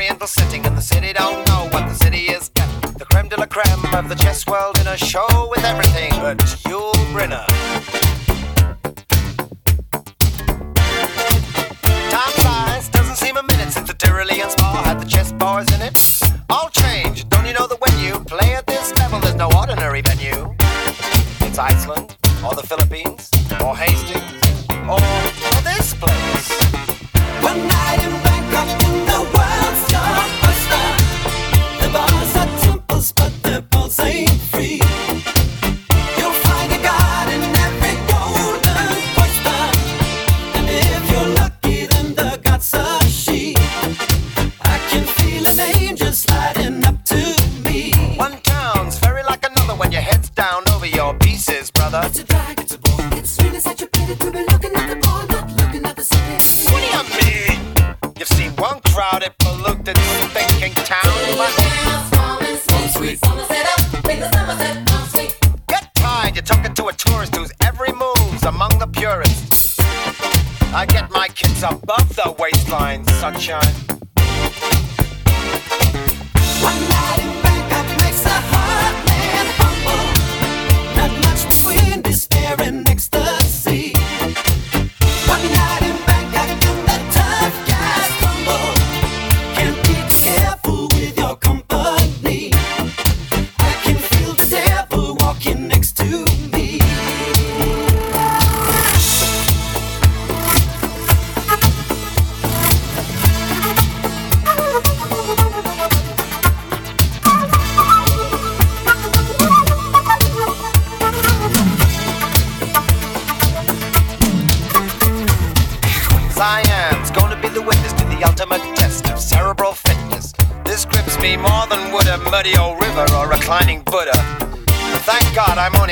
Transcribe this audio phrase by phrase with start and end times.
[0.00, 2.92] oriental setting, and the city don't know what the city is getting.
[2.92, 6.38] The creme de la creme of the chess world in a show with everything but
[6.68, 7.44] Yul Brynner.
[12.08, 15.82] Time flies, doesn't seem a minute since the Tyrolean spa had the chess bars in
[15.82, 15.94] it.
[16.48, 20.00] All change, don't you know that when you play at this level, there's no ordinary
[20.00, 20.54] venue?
[21.42, 23.30] It's Iceland, or the Philippines,
[23.62, 23.89] or Haiti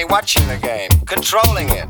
[0.08, 1.86] watching the game, controlling it.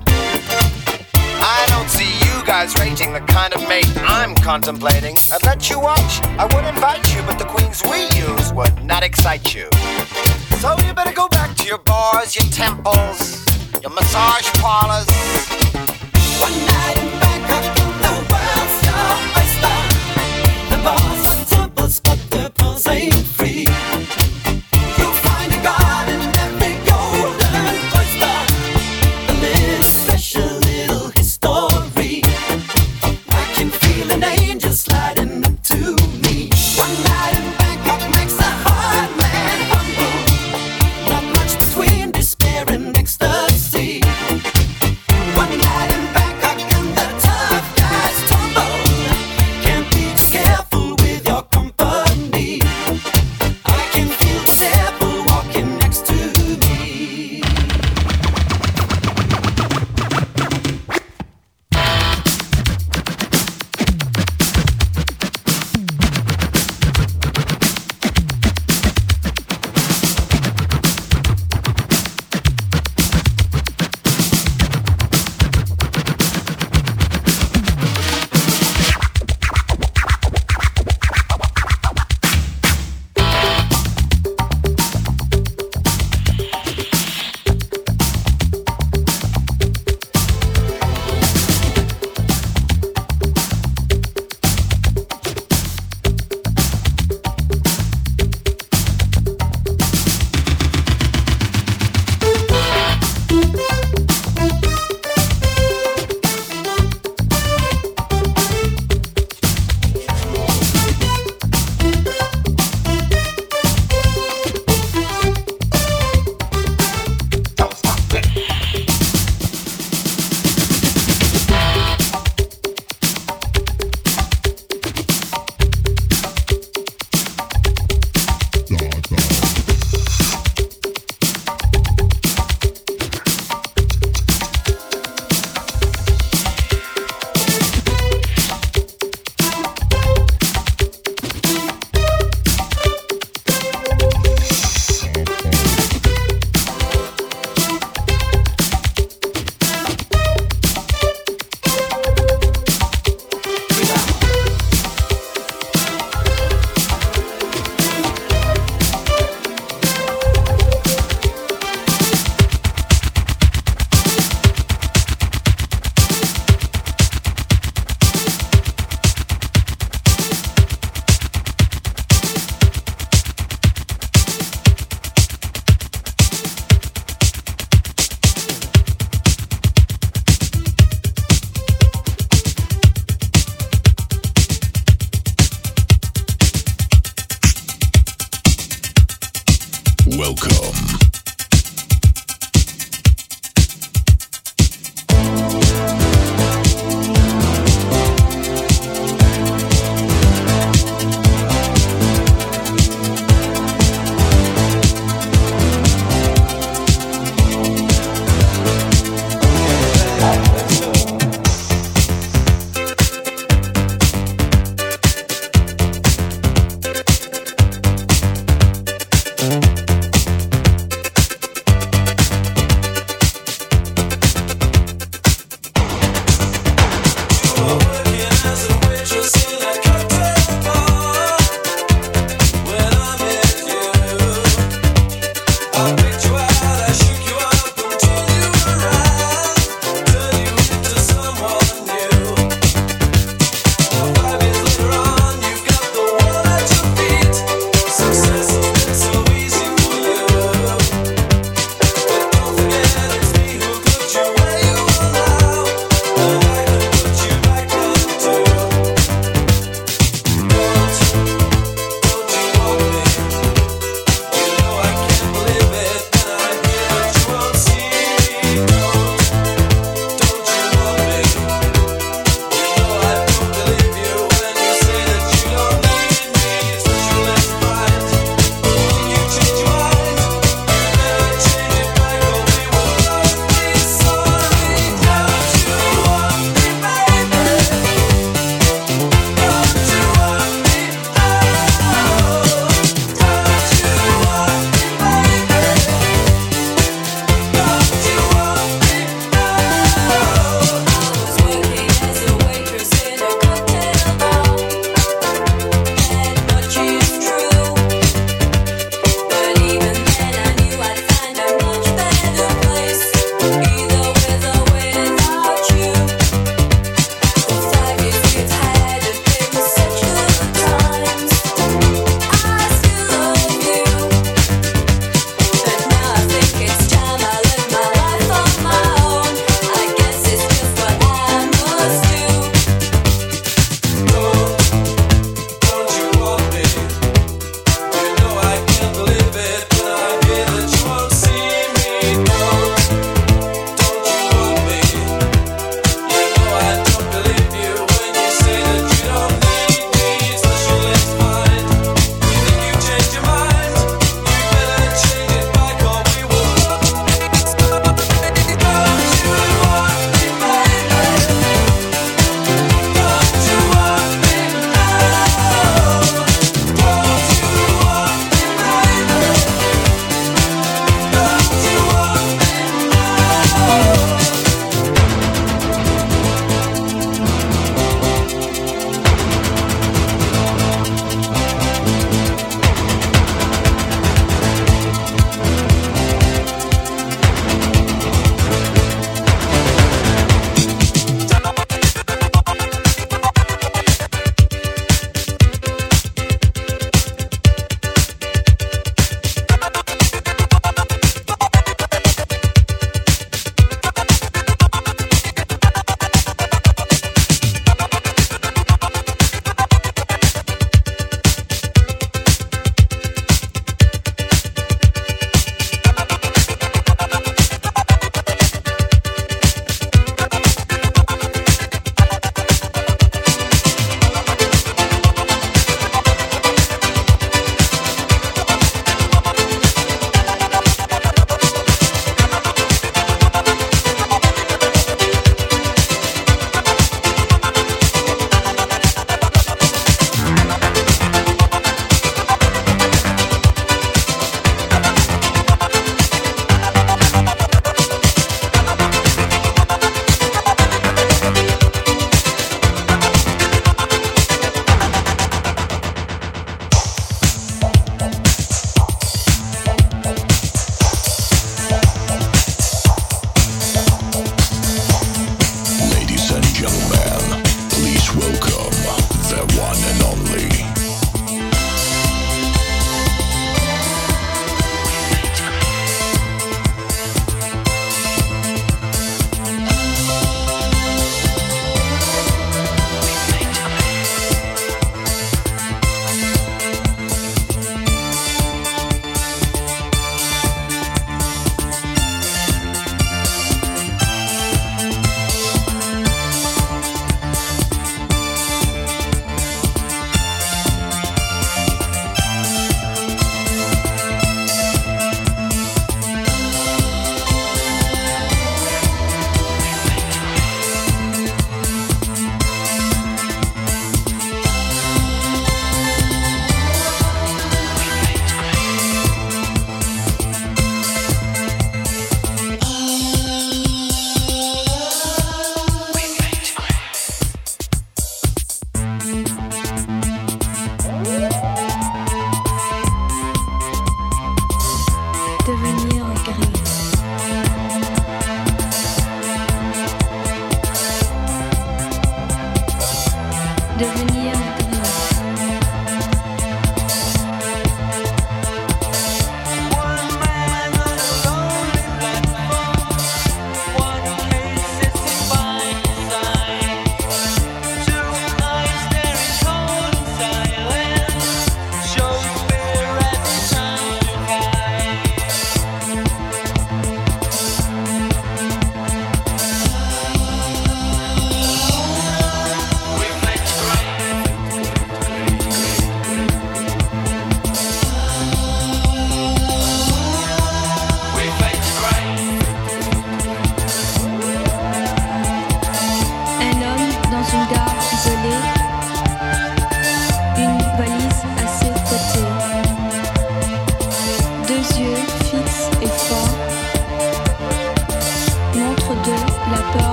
[1.41, 5.17] I don't see you guys rating the kind of mate I'm contemplating.
[5.33, 9.03] I'd let you watch, I would invite you, but the queens we use would not
[9.03, 9.69] excite you.
[10.59, 13.47] So you better go back to your bars, your temples,
[13.83, 15.07] your massage parlors.
[16.41, 17.28] One night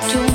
[0.00, 0.27] to do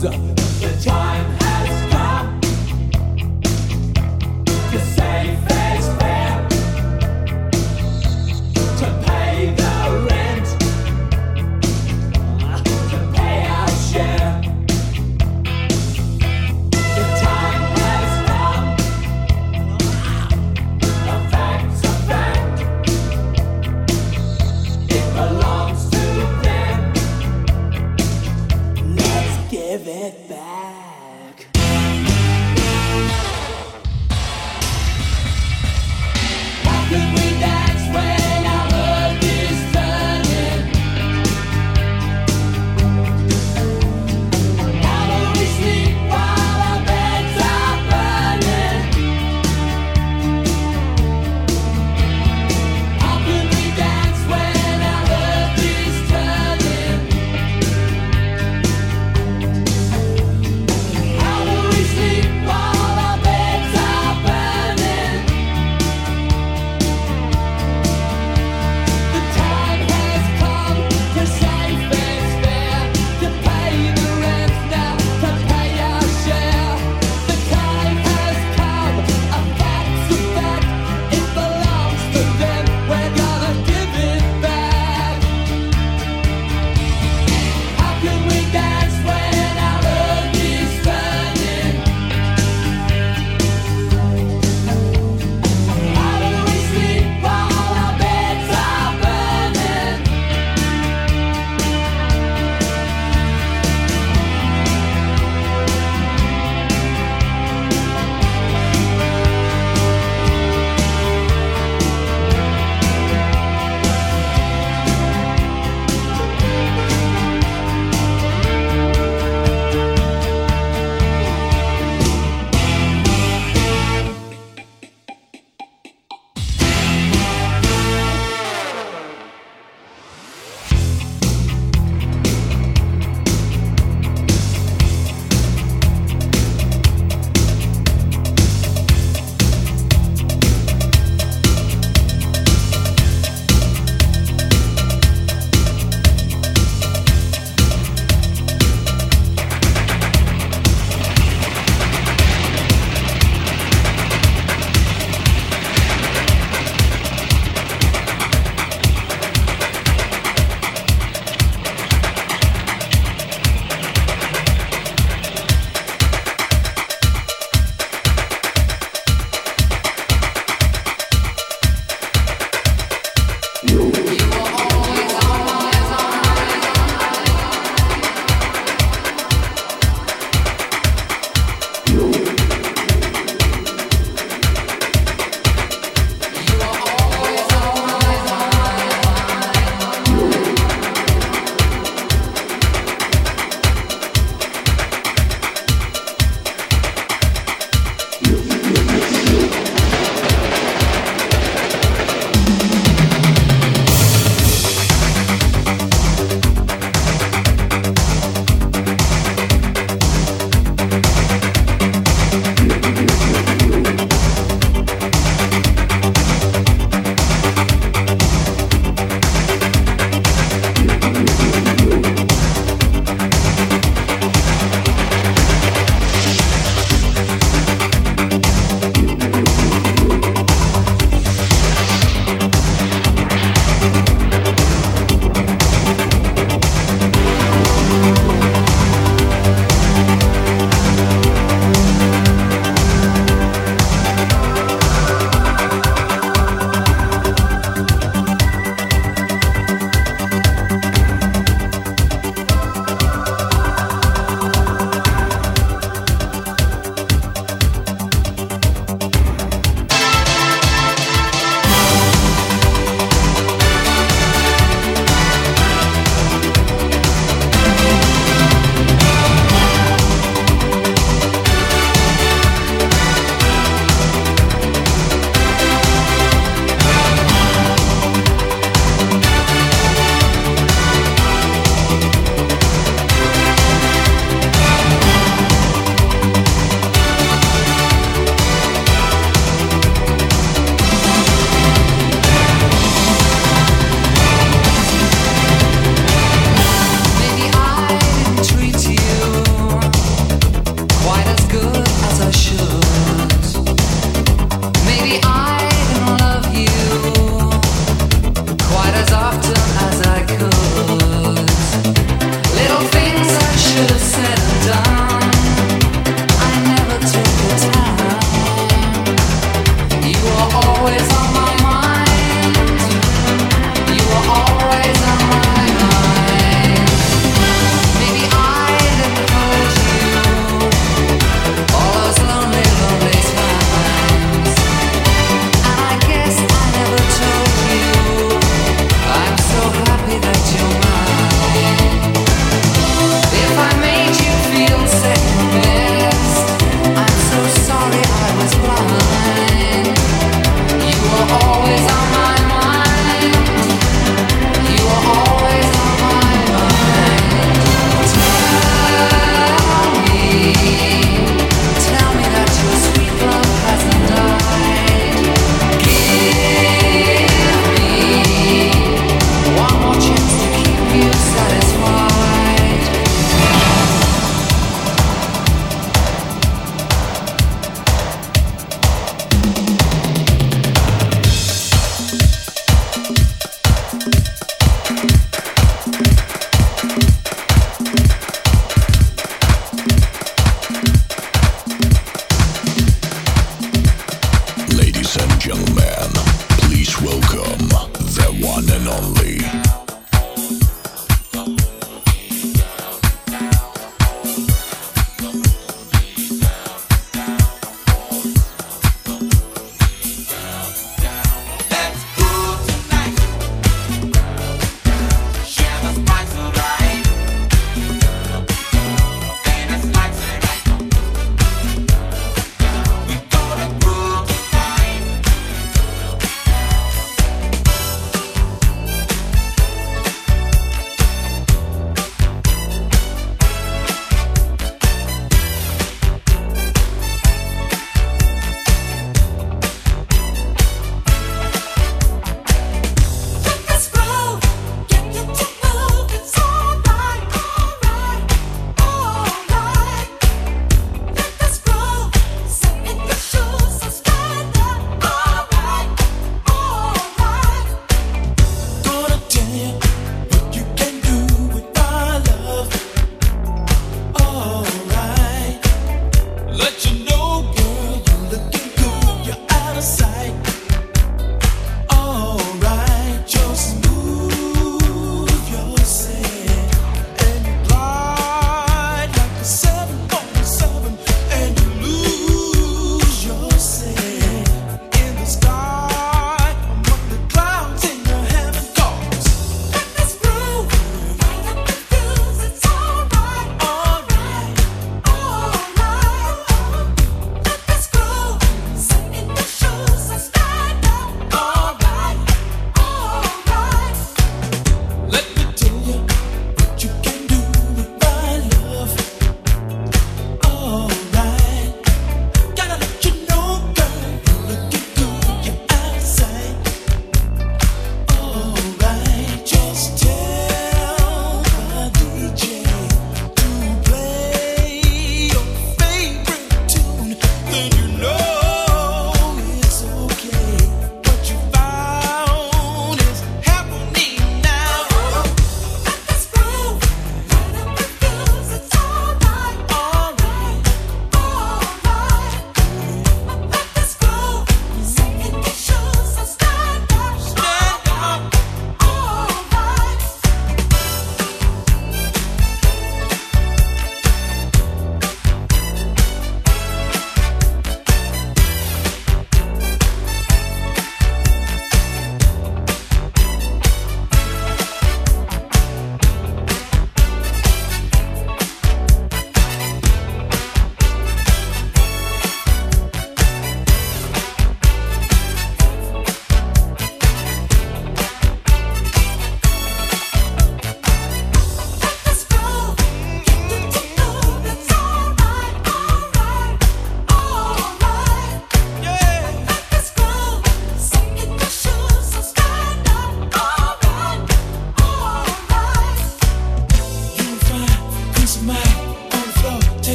[0.00, 0.39] Ibiza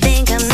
[0.00, 0.45] think I'm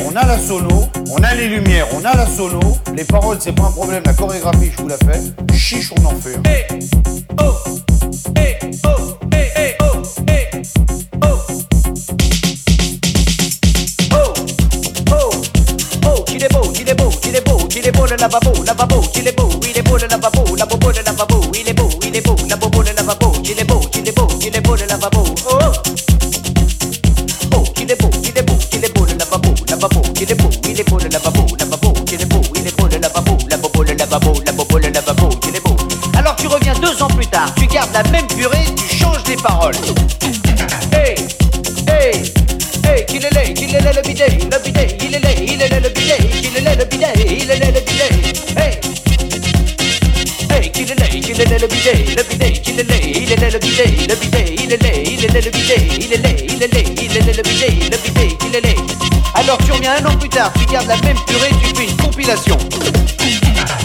[0.00, 2.60] on a la sono, On a les lumières, on a la sono,
[2.94, 5.20] les paroles c'est pas un problème, la chorégraphie je vous la fais,
[5.54, 6.36] chiche on en fait.
[6.36, 6.42] un.
[6.48, 6.66] Hey,
[7.40, 7.54] oh,
[8.36, 10.62] hey, oh, hey,
[11.22, 11.42] oh,
[15.10, 15.30] oh.
[16.04, 18.64] Oh, qu'il est beau, qu'il est beau, qu'il est beau, qu'il est beau le lavabo,
[18.64, 21.31] lavabo, qu'il est beau, il est beau le lavabo, la bobo le lavabo,
[60.86, 62.56] la même purée, tu fais une compilation.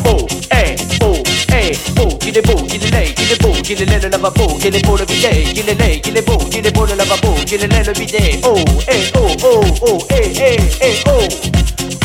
[0.06, 1.16] Oh, hey, oh,
[1.52, 4.10] hey, oh, qu'il est beau, qu'il est laid, qu'il est beau, qu'il est laid le
[4.10, 6.86] lavabo, qu'il est beau le bidet, qu'il est laid, qu'il est beau, qu'il est beau
[6.86, 8.40] le lavabo, qu'il est laid le bidet.
[8.44, 8.56] Oh,
[8.88, 11.28] hey, oh, oh, oh, hey, hey, hey, oh.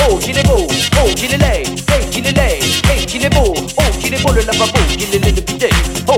[0.09, 2.59] Oh, qu'il est beau, oh, qu'il est laid, hey, qu'il est laid,
[2.91, 5.71] hey, qu'il est beau, oh, qu'il est beau le lavabo, qu'il est laid le bidet.
[6.09, 6.17] Oh,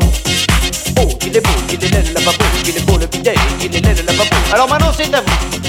[1.01, 3.75] oh, qu'il est beau, qu'il est laid le lavabo, qu'il est beau le bidet, qu'il
[3.77, 4.37] est laid le lavabo.
[4.53, 5.64] Alors maintenant c'est à vous.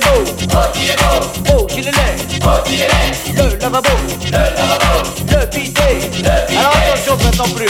[0.00, 3.58] Est beau, oh, qu'il est beau, oh, qu'il est laid, oh, qu'il est laid, le
[3.58, 3.88] lavabo,
[4.24, 6.56] le lavabo, le bidet, le bidet.
[6.56, 7.66] Alors attention, maintenant plus.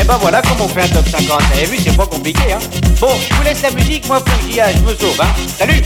[0.00, 1.26] Et ben voilà comment on fait un top 50.
[1.26, 2.58] Vous avez vu, c'est pas compliqué, hein.
[3.00, 5.28] Bon, je vous laisse la musique, moi faut que j'y aille, je me sauve, hein.
[5.58, 5.82] Salut